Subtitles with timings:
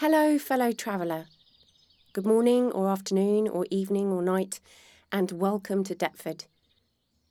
[0.00, 1.24] Hello, fellow traveller.
[2.12, 4.60] Good morning, or afternoon, or evening, or night,
[5.10, 6.44] and welcome to Deptford.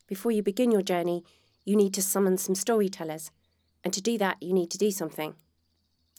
[0.07, 1.23] Before you begin your journey,
[1.63, 3.29] you need to summon some storytellers,
[3.83, 5.35] and to do that, you need to do something.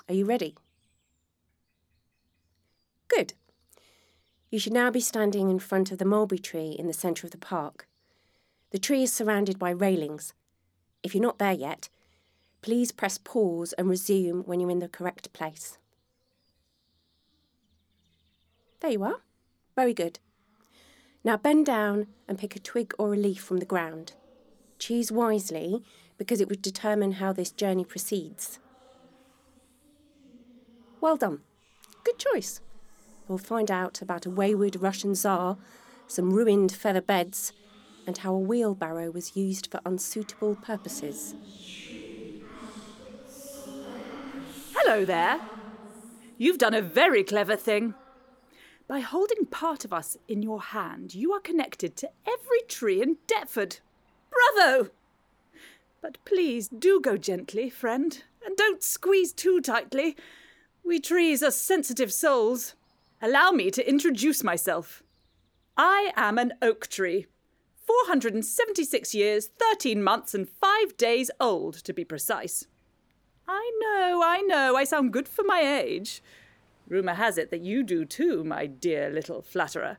[0.08, 0.54] Are you ready?
[3.08, 3.34] Good.
[4.48, 7.32] You should now be standing in front of the mulberry tree in the centre of
[7.32, 7.88] the park.
[8.70, 10.32] The tree is surrounded by railings.
[11.02, 11.88] If you're not there yet,
[12.62, 15.78] please press pause and resume when you're in the correct place.
[18.86, 19.20] There you are.
[19.74, 20.20] Very good.
[21.24, 24.12] Now bend down and pick a twig or a leaf from the ground.
[24.78, 25.82] Choose wisely
[26.18, 28.60] because it would determine how this journey proceeds.
[31.00, 31.40] Well done.
[32.04, 32.60] Good choice.
[33.26, 35.56] We'll find out about a wayward Russian Tsar,
[36.06, 37.52] some ruined feather beds,
[38.06, 41.34] and how a wheelbarrow was used for unsuitable purposes.
[44.76, 45.40] Hello there.
[46.38, 47.94] You've done a very clever thing.
[48.88, 53.16] By holding part of us in your hand, you are connected to every tree in
[53.26, 53.80] Deptford.
[54.30, 54.90] Bravo!
[56.00, 60.16] But please do go gently, friend, and don't squeeze too tightly.
[60.84, 62.76] We trees are sensitive souls.
[63.20, 65.02] Allow me to introduce myself.
[65.76, 67.26] I am an oak tree,
[67.86, 72.68] 476 years, 13 months, and 5 days old, to be precise.
[73.48, 76.22] I know, I know, I sound good for my age.
[76.88, 79.98] Rumour has it that you do too, my dear little flatterer.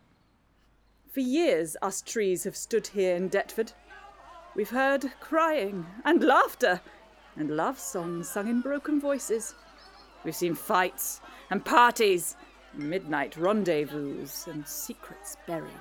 [1.11, 3.73] For years, us trees have stood here in Deptford.
[4.55, 6.81] We've heard crying and laughter
[7.35, 9.53] and love songs sung in broken voices.
[10.23, 12.35] We've seen fights and parties,
[12.73, 15.71] midnight rendezvous, and secrets buried.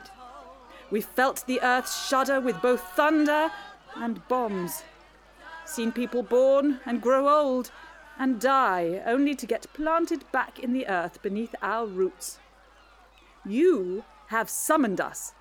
[0.91, 3.51] We've felt the earth shudder with both thunder
[3.97, 4.83] and bombs.
[5.65, 7.71] Seen people born and grow old
[8.19, 12.39] and die only to get planted back in the earth beneath our roots.
[13.45, 15.33] You have summoned us,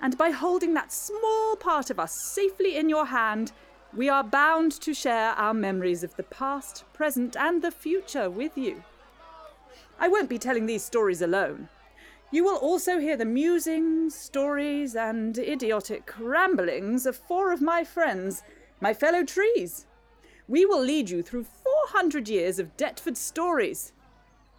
[0.00, 3.52] and by holding that small part of us safely in your hand,
[3.94, 8.56] we are bound to share our memories of the past, present, and the future with
[8.56, 8.84] you.
[9.98, 11.68] I won't be telling these stories alone.
[12.30, 18.42] You will also hear the musings, stories, and idiotic ramblings of four of my friends,
[18.80, 19.86] my fellow trees.
[20.50, 23.92] We will lead you through 400 years of Deptford stories.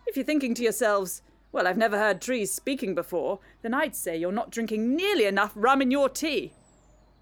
[0.08, 1.22] If you're thinking to yourselves,
[1.52, 5.52] well, I've never heard trees speaking before, then I'd say you're not drinking nearly enough
[5.54, 6.54] rum in your tea.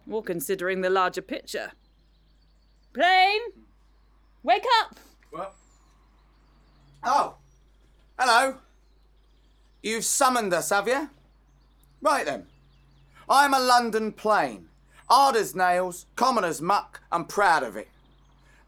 [0.07, 1.71] Or considering the larger picture.
[2.93, 3.41] Plane!
[4.43, 4.99] Wake up!
[5.31, 5.55] What?
[7.03, 7.37] Oh,
[8.19, 8.57] hello.
[9.81, 11.09] You've summoned us, have you?
[12.03, 12.45] Right then.
[13.27, 14.67] I'm a London plane.
[15.09, 17.87] Hard as nails, common as muck, and proud of it.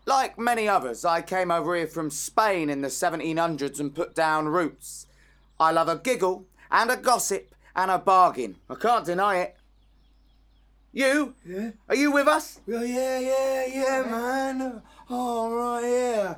[0.05, 4.47] Like many others, I came over here from Spain in the 1700s and put down
[4.47, 5.05] roots.
[5.59, 8.57] I love a giggle and a gossip and a bargain.
[8.69, 9.57] I can't deny it.
[10.91, 11.35] You?
[11.45, 11.71] Yeah?
[11.87, 12.59] Are you with us?
[12.67, 14.81] Well, yeah, yeah, yeah, man.
[15.09, 16.35] All right, yeah.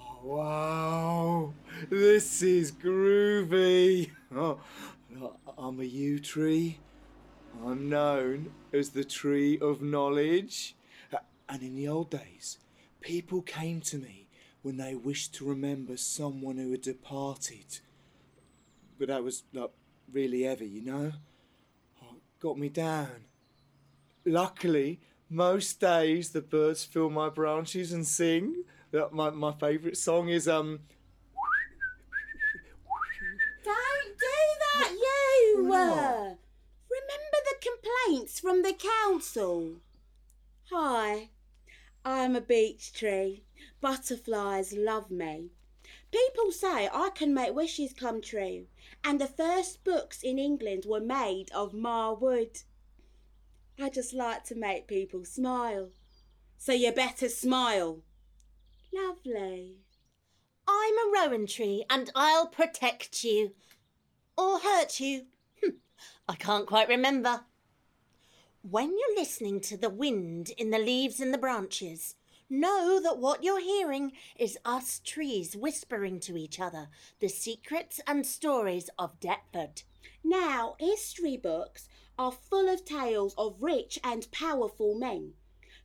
[0.00, 1.54] Oh, wow.
[1.90, 4.10] This is groovy.
[4.34, 4.58] Oh,
[5.58, 6.78] I'm a yew tree.
[7.62, 10.74] I'm known as the tree of knowledge.
[11.50, 12.56] And in the old days,
[13.02, 14.28] people came to me
[14.62, 17.80] when they wished to remember someone who had departed.
[18.98, 19.72] But that was not
[20.10, 21.12] really ever, you know?
[22.02, 23.26] Oh, it got me down.
[24.24, 28.64] Luckily, most days the birds fill my branches and sing.
[28.92, 30.80] That my, my favourite song is um
[33.64, 35.64] Don't do that, you!
[35.66, 35.78] What?
[35.78, 36.34] uh,
[36.90, 39.76] Remember the complaints from the council?
[40.70, 41.30] Hi,
[42.04, 43.44] I'm a beech tree.
[43.80, 45.50] Butterflies love me.
[46.10, 48.66] People say I can make wishes come true,
[49.02, 52.62] and the first books in England were made of mar wood.
[53.78, 55.90] I just like to make people smile.
[56.58, 58.02] So you better smile.
[58.92, 59.78] Lovely.
[60.68, 63.52] I'm a rowan tree and I'll protect you.
[64.36, 65.26] Or hurt you.
[65.62, 65.78] Hm,
[66.28, 67.40] I can't quite remember.
[68.62, 72.14] When you're listening to the wind in the leaves and the branches,
[72.48, 76.88] know that what you're hearing is us trees whispering to each other
[77.18, 79.82] the secrets and stories of Deptford.
[80.22, 85.32] Now, history books are full of tales of rich and powerful men.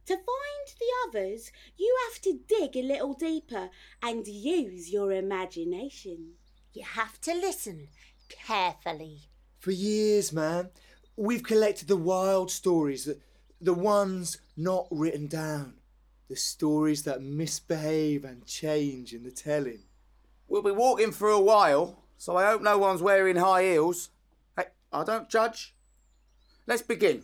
[0.06, 3.72] To find the others, you have to dig a little deeper
[4.04, 6.34] and use your imagination.
[6.74, 7.88] You have to listen
[8.30, 9.32] carefully.
[9.58, 10.70] For years, man,
[11.18, 13.18] we've collected the wild stories, the,
[13.60, 15.74] the ones not written down,
[16.30, 19.80] the stories that misbehave and change in the telling.
[20.48, 24.10] We'll be walking for a while, so I hope no one's wearing high heels.
[24.56, 25.74] Hey, I don't judge.
[26.68, 27.24] Let's begin.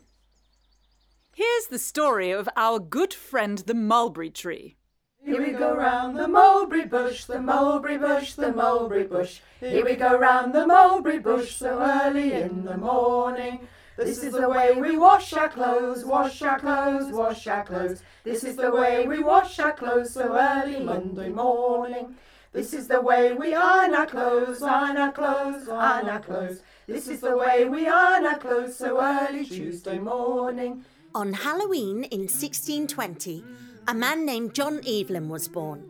[1.35, 4.77] Here's the story of our good friend the mulberry tree.
[5.23, 9.39] Here we go round the mulberry bush, the mulberry bush, the mulberry bush.
[9.61, 13.67] Here we go round the mulberry bush so early in the morning.
[13.95, 18.01] This is the way we wash our clothes, wash our clothes, wash our clothes.
[18.23, 22.15] This is the way we wash our clothes so early Monday morning.
[22.53, 26.61] This is the way we iron our clothes, iron our clothes, iron our clothes.
[26.87, 30.85] This is the way we iron our clothes so early Tuesday morning.
[31.13, 33.43] On Halloween in 1620,
[33.87, 35.87] a man named John Evelyn was born.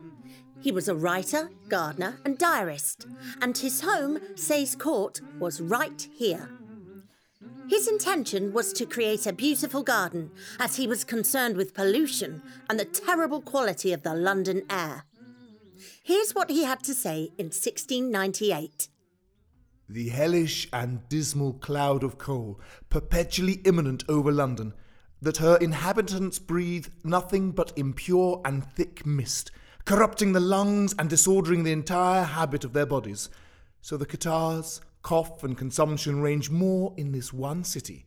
[0.59, 3.07] He was a writer, gardener, and diarist,
[3.41, 6.49] and his home, Sayes Court, was right here.
[7.67, 12.79] His intention was to create a beautiful garden, as he was concerned with pollution and
[12.79, 15.05] the terrible quality of the London air.
[16.03, 18.89] Here's what he had to say in 1698.
[19.89, 24.73] The hellish and dismal cloud of coal, perpetually imminent over London,
[25.21, 29.51] that her inhabitants breathe nothing but impure and thick mist,
[29.85, 33.29] corrupting the lungs and disordering the entire habit of their bodies.
[33.81, 38.05] So the catarrhs, cough, and consumption range more in this one city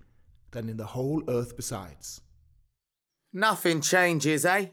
[0.51, 2.21] than in the whole earth besides.
[3.33, 4.69] Nothing changes, eh?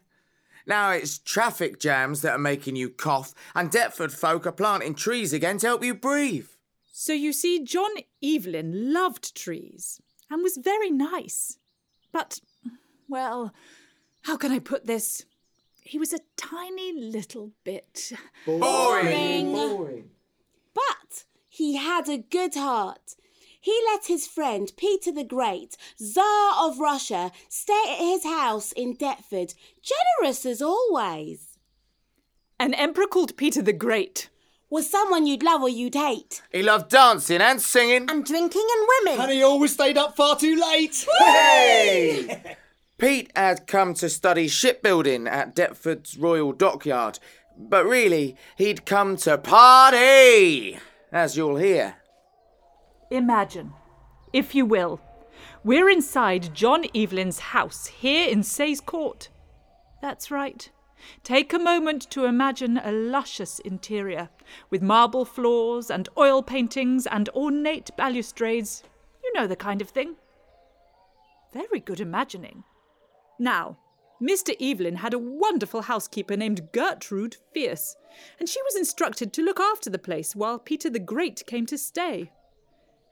[0.65, 5.33] Now it's traffic jams that are making you cough, and Deptford folk are planting trees
[5.33, 6.47] again to help you breathe.
[6.91, 7.91] So you see, John
[8.23, 9.99] Evelyn loved trees
[10.29, 11.57] and was very nice.
[12.11, 12.39] But,
[13.09, 13.53] well,
[14.21, 15.25] how can I put this?
[15.81, 18.13] He was a tiny little bit.
[18.45, 19.51] Boring.
[19.51, 20.03] But
[21.53, 23.15] he had a good heart.
[23.61, 28.95] He let his friend Peter the Great, Tsar of Russia, stay at his house in
[28.95, 29.53] Deptford,
[29.83, 31.59] generous as always.
[32.59, 34.29] An emperor called Peter the Great.
[34.71, 36.41] Was someone you'd love or you'd hate.
[36.51, 38.09] He loved dancing and singing.
[38.09, 39.21] And drinking and women.
[39.21, 41.05] And he always stayed up far too late.
[41.19, 42.57] Hey!
[42.97, 47.19] Pete had come to study shipbuilding at Deptford's Royal Dockyard,
[47.55, 50.79] but really, he'd come to party,
[51.13, 51.95] as you'll hear.
[53.12, 53.71] Imagine,
[54.33, 55.00] if you will,
[55.63, 59.30] we're inside John Evelyn's house here in Sayes Court.
[60.01, 60.69] That's right.
[61.24, 64.30] Take a moment to imagine a luscious interior
[64.69, 68.83] with marble floors and oil paintings and ornate balustrades.
[69.24, 70.15] You know the kind of thing.
[71.54, 72.63] Very good imagining.
[73.38, 73.77] Now,
[74.23, 74.55] Mr.
[74.61, 77.97] Evelyn had a wonderful housekeeper named Gertrude Fierce,
[78.39, 81.77] and she was instructed to look after the place while Peter the Great came to
[81.77, 82.31] stay.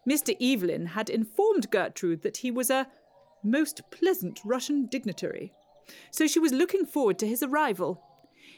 [0.10, 0.34] Mr.
[0.40, 2.88] Evelyn had informed Gertrude that he was a
[3.44, 5.52] most pleasant Russian dignitary,
[6.12, 8.02] so she was looking forward to his arrival.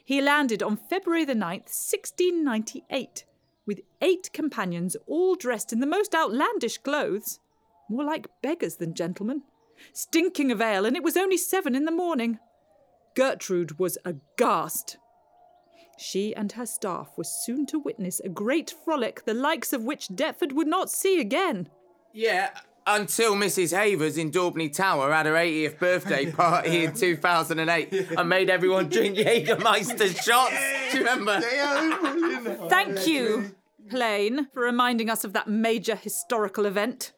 [0.05, 3.25] He landed on February the 9th, 1698,
[3.65, 7.39] with eight companions, all dressed in the most outlandish clothes,
[7.89, 9.41] more like beggars than gentlemen,
[9.91, 12.39] stinking of ale, and it was only seven in the morning.
[13.15, 14.97] Gertrude was aghast.
[15.97, 20.07] She and her staff were soon to witness a great frolic, the likes of which
[20.07, 21.69] Deptford would not see again.
[22.13, 22.49] Yeah,
[22.85, 23.75] until Mrs.
[23.75, 29.17] Havers in Daubeney Tower had her 80th birthday party in 2008 and made everyone drink
[29.17, 30.55] Jägermeister shots.
[30.91, 31.39] Do you remember?
[32.69, 33.55] Thank you,
[33.89, 37.13] Plane, for reminding us of that major historical event.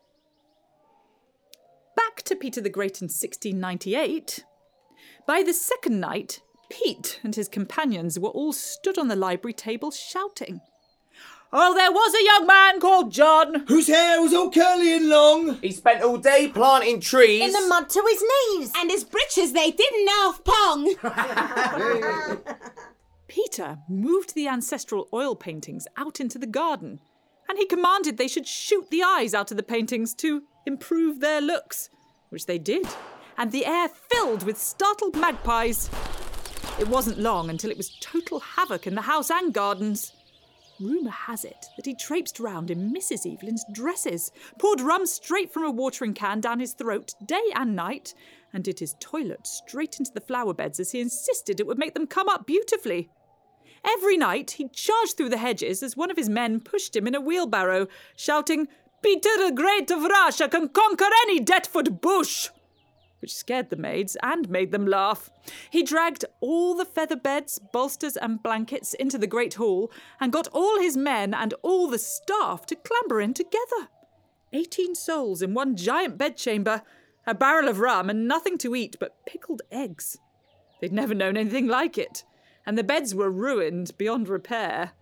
[2.16, 4.46] Back to Peter the Great in 1698.
[5.28, 9.92] By the second night, Pete and his companions were all stood on the library table
[9.92, 10.62] shouting.
[11.52, 13.66] Oh, there was a young man called John.
[13.68, 15.56] Whose hair was all curly and long.
[15.56, 17.44] He spent all day planting trees.
[17.44, 18.72] In the mud to his knees.
[18.78, 20.96] And his breeches, they didn't half pong.
[23.28, 27.02] Peter moved the ancestral oil paintings out into the garden,
[27.50, 31.42] and he commanded they should shoot the eyes out of the paintings to improve their
[31.42, 31.90] looks,
[32.36, 32.86] which they did,
[33.38, 35.90] and the air filled with startled magpies.
[36.78, 40.12] It wasn't long until it was total havoc in the house and gardens.
[40.82, 43.26] Rumour has it that he traipsed round in Mrs.
[43.26, 48.14] Evelyn's dresses, poured rum straight from a watering can down his throat day and night,
[48.52, 51.94] and did his toilet straight into the flower beds as he insisted it would make
[51.94, 53.10] them come up beautifully.
[53.86, 57.16] Every night he charged through the hedges as one of his men pushed him in
[57.16, 57.88] a wheelbarrow,
[58.18, 58.68] shouting,
[59.06, 62.50] Peter the Great of Russia can conquer any Deptford bush!
[63.20, 65.30] which scared the maids and made them laugh.
[65.70, 70.48] He dragged all the feather beds, bolsters, and blankets into the great hall and got
[70.48, 73.90] all his men and all the staff to clamber in together.
[74.52, 76.82] Eighteen souls in one giant bedchamber,
[77.28, 80.18] a barrel of rum, and nothing to eat but pickled eggs.
[80.82, 82.24] They'd never known anything like it,
[82.66, 84.94] and the beds were ruined beyond repair.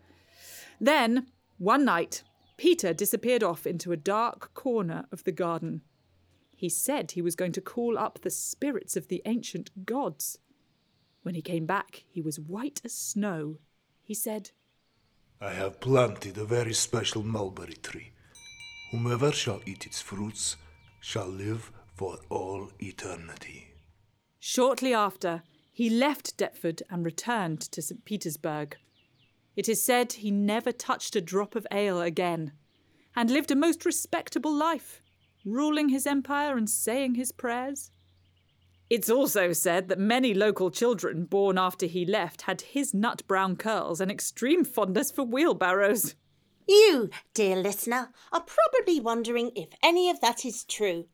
[0.81, 2.23] Then, one night,
[2.63, 5.81] Peter disappeared off into a dark corner of the garden.
[6.55, 10.37] He said he was going to call up the spirits of the ancient gods.
[11.23, 13.57] When he came back, he was white as snow.
[14.01, 14.51] He said,
[15.41, 18.13] I have planted a very special mulberry tree.
[18.91, 20.55] Whomever shall eat its fruits
[21.01, 23.73] shall live for all eternity.
[24.39, 28.05] Shortly after, he left Deptford and returned to St.
[28.05, 28.77] Petersburg.
[29.55, 32.53] It is said he never touched a drop of ale again,
[33.15, 35.01] and lived a most respectable life,
[35.45, 37.91] ruling his empire and saying his prayers.
[38.89, 43.55] It's also said that many local children born after he left had his nut brown
[43.55, 46.15] curls and extreme fondness for wheelbarrows.
[46.67, 51.07] You, dear listener, are probably wondering if any of that is true.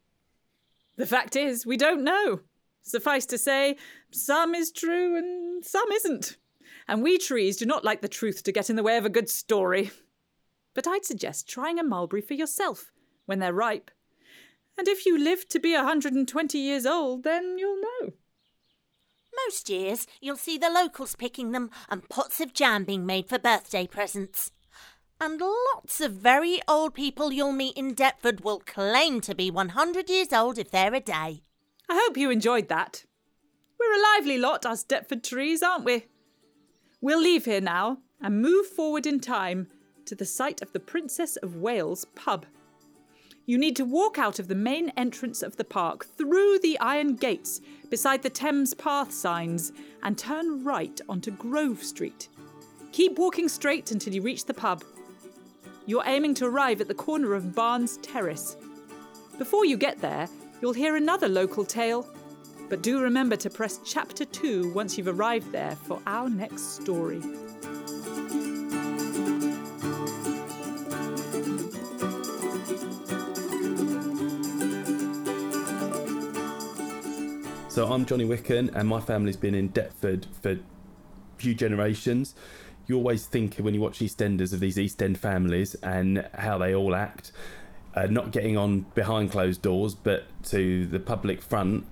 [0.95, 2.41] The fact is, we don't know.
[2.83, 3.77] Suffice to say,
[4.11, 6.37] some is true and some isn't.
[6.89, 9.09] And we trees do not like the truth to get in the way of a
[9.09, 9.91] good story.
[10.73, 12.91] But I'd suggest trying a mulberry for yourself
[13.27, 13.91] when they're ripe.
[14.75, 18.13] And if you live to be a 120 years old, then you'll know.
[19.45, 23.37] Most years, you'll see the locals picking them and pots of jam being made for
[23.37, 24.51] birthday presents.
[25.21, 30.09] And lots of very old people you'll meet in Deptford will claim to be 100
[30.09, 31.43] years old if they're a day.
[31.87, 33.05] I hope you enjoyed that.
[33.79, 36.05] We're a lively lot, us Deptford trees, aren't we?
[37.01, 39.67] We'll leave here now and move forward in time
[40.05, 42.45] to the site of the Princess of Wales pub.
[43.45, 47.15] You need to walk out of the main entrance of the park through the iron
[47.15, 49.71] gates beside the Thames Path signs
[50.03, 52.27] and turn right onto Grove Street.
[52.91, 54.83] Keep walking straight until you reach the pub.
[55.85, 58.57] You're aiming to arrive at the corner of Barnes Terrace.
[59.37, 60.27] Before you get there,
[60.61, 62.05] you'll hear another local tale.
[62.69, 67.19] But do remember to press chapter 2 once you've arrived there for our next story.
[77.69, 80.59] So I'm Johnny Wicken, and my family's been in Deptford for
[81.37, 82.35] few generations.
[82.85, 86.75] You always think when you watch EastEnders of these East End families and how they
[86.75, 87.31] all act,
[87.95, 91.85] uh, not getting on behind closed doors, but to the public front,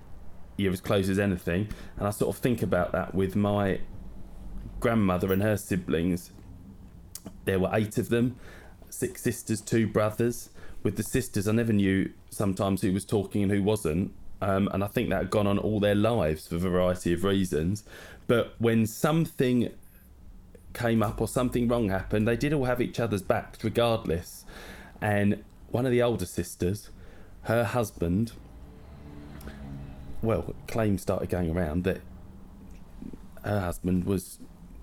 [0.57, 1.69] you're as close as anything.
[1.97, 3.79] And I sort of think about that with my
[4.79, 6.31] grandmother and her siblings.
[7.45, 8.35] There were eight of them,
[8.89, 10.49] six sisters, two brothers.
[10.83, 14.13] With the sisters, I never knew sometimes who was talking and who wasn't.
[14.41, 17.23] Um, and I think that had gone on all their lives for a variety of
[17.23, 17.83] reasons.
[18.27, 19.71] But when something
[20.73, 24.45] came up or something wrong happened, they did all have each other's backs regardless.
[25.01, 26.89] And one of the older sisters,
[27.43, 28.33] her husband,
[30.21, 32.01] well, claims started going around that
[33.43, 34.39] her husband was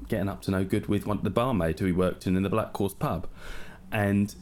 [0.09, 2.51] getting up to no good with one the barmaid who he worked in in the
[2.51, 3.27] Black Horse pub,
[3.91, 4.35] and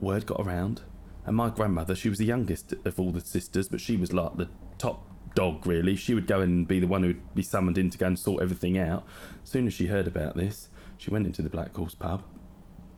[0.00, 0.82] word got around.
[1.26, 4.36] And my grandmother, she was the youngest of all the sisters, but she was like
[4.36, 5.94] the top dog, really.
[5.94, 8.42] She would go and be the one who'd be summoned in to go and sort
[8.42, 9.04] everything out.
[9.42, 12.22] As soon as she heard about this, she went into the Black Horse pub,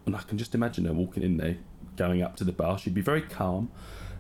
[0.07, 1.59] and I can just imagine her walking in there,
[1.97, 2.79] going up to the bar.
[2.79, 3.71] She'd be very calm,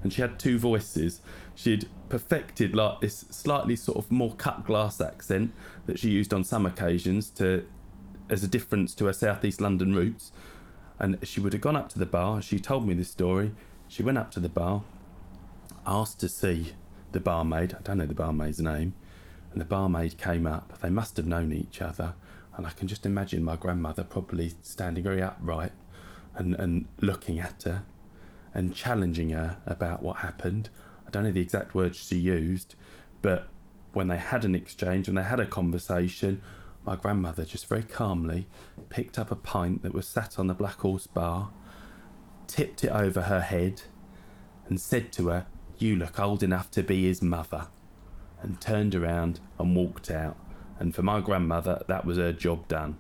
[0.02, 1.20] and she had two voices.
[1.54, 5.52] She'd perfected like this slightly sort of more cut glass accent
[5.86, 7.66] that she used on some occasions to
[8.30, 10.32] as a difference to her southeast London roots.
[10.98, 12.40] And she would have gone up to the bar.
[12.40, 13.52] She told me this story.
[13.88, 14.84] She went up to the bar,
[15.86, 16.72] asked to see
[17.10, 17.74] the barmaid.
[17.74, 18.94] I don't know the barmaid's name.
[19.52, 20.80] And the barmaid came up.
[20.80, 22.14] They must have known each other.
[22.56, 25.72] And I can just imagine my grandmother probably standing very upright
[26.34, 27.84] and, and looking at her
[28.54, 30.68] and challenging her about what happened.
[31.06, 32.74] I don't know the exact words she used,
[33.22, 33.48] but
[33.92, 36.42] when they had an exchange, when they had a conversation,
[36.84, 38.46] my grandmother just very calmly
[38.88, 41.50] picked up a pint that was sat on the Black Horse bar,
[42.46, 43.82] tipped it over her head,
[44.68, 45.46] and said to her,
[45.78, 47.68] You look old enough to be his mother,
[48.42, 50.36] and turned around and walked out.
[50.78, 52.98] And for my grandmother, that was her job done.